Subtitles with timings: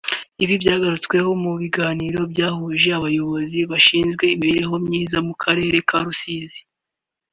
[0.43, 6.61] Ibi byagarutsweho mu biganiro byahuje abayobozi bashinzwe imibereho myiza mu Karere ka Rusizi